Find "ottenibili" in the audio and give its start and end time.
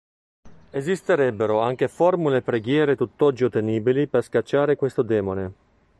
3.43-4.07